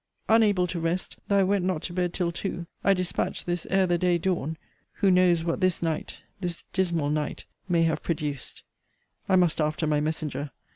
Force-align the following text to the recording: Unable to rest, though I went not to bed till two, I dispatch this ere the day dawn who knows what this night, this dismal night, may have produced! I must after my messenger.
Unable 0.27 0.65
to 0.65 0.79
rest, 0.79 1.17
though 1.27 1.37
I 1.37 1.43
went 1.43 1.63
not 1.63 1.83
to 1.83 1.93
bed 1.93 2.11
till 2.11 2.31
two, 2.31 2.65
I 2.83 2.95
dispatch 2.95 3.45
this 3.45 3.67
ere 3.69 3.85
the 3.85 3.99
day 3.99 4.17
dawn 4.17 4.57
who 4.93 5.11
knows 5.11 5.43
what 5.43 5.61
this 5.61 5.83
night, 5.83 6.17
this 6.39 6.63
dismal 6.73 7.11
night, 7.11 7.45
may 7.69 7.83
have 7.83 8.01
produced! 8.01 8.63
I 9.29 9.35
must 9.35 9.61
after 9.61 9.85
my 9.85 9.99
messenger. 9.99 10.49